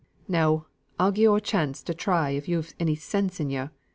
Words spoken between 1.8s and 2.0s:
and